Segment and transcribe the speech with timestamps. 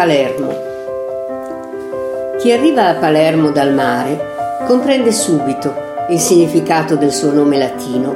[0.00, 0.48] Palermo.
[2.38, 5.74] Chi arriva a Palermo dal mare comprende subito
[6.08, 8.14] il significato del suo nome latino,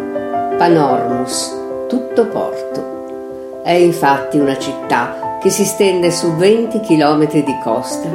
[0.56, 1.54] Panormus,
[1.86, 3.60] tutto porto.
[3.62, 8.08] È infatti una città che si stende su 20 km di costa,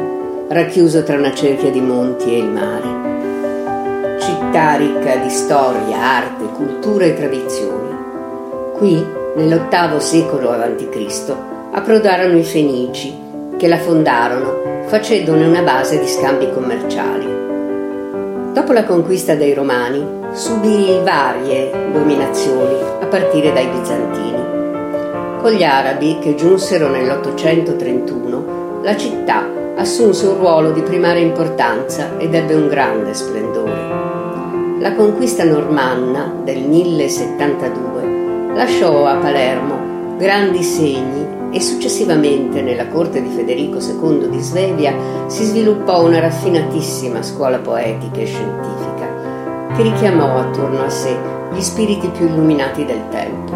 [0.48, 4.18] racchiuso tra una cerchia di monti e il mare.
[4.20, 7.96] Città ricca di storia, arte, cultura e tradizioni.
[8.80, 9.06] Qui,
[9.36, 11.36] nell'VIII secolo a.C.,
[11.72, 13.28] approdarono i Fenici,
[13.60, 17.28] che la fondarono facendone una base di scambi commerciali.
[18.54, 20.02] Dopo la conquista dei Romani
[20.32, 25.42] subì varie dominazioni a partire dai Bizantini.
[25.42, 29.46] Con gli arabi che giunsero nell'831 la città
[29.76, 34.78] assunse un ruolo di primaria importanza ed ebbe un grande splendore.
[34.80, 43.30] La conquista normanna del 1072 lasciò a Palermo grandi segni e successivamente nella corte di
[43.30, 44.94] Federico II di Svevia
[45.28, 51.16] si sviluppò una raffinatissima scuola poetica e scientifica che richiamò attorno a sé
[51.54, 53.52] gli spiriti più illuminati del tempo.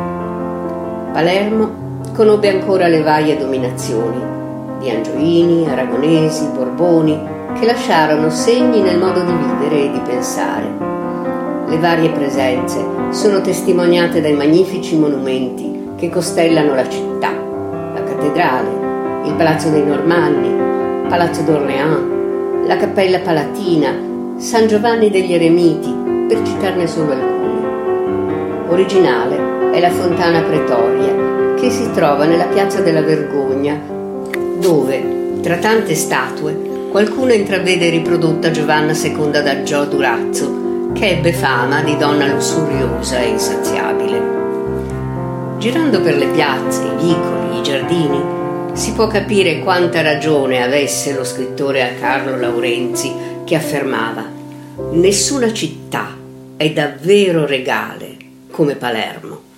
[1.14, 1.82] Palermo
[2.14, 4.20] conobbe ancora le varie dominazioni
[4.80, 7.20] di Angioini, Aragonesi, Borboni,
[7.60, 10.92] che lasciarono segni nel modo di vivere e di pensare.
[11.68, 17.52] Le varie presenze sono testimoniate dai magnifici monumenti che costellano la città
[18.24, 23.94] cattedrale, il Palazzo dei Normanni, Palazzo d'Orléans, la Cappella Palatina,
[24.38, 25.94] San Giovanni degli Eremiti,
[26.28, 28.70] per citarne solo alcuni.
[28.70, 33.78] Originale è la Fontana Pretoria, che si trova nella Piazza della Vergogna,
[34.58, 41.98] dove, tra tante statue, qualcuno intravede riprodotta Giovanna II d'Aggiò Durazzo, che ebbe fama di
[41.98, 44.53] donna lussuriosa e insaziabile.
[45.64, 51.24] Girando per le piazze, i vicoli, i giardini, si può capire quanta ragione avesse lo
[51.24, 53.14] scrittore a Carlo Laurenzi
[53.46, 54.30] che affermava
[54.92, 56.18] Nessuna città
[56.58, 58.18] è davvero regale
[58.52, 59.53] come Palermo.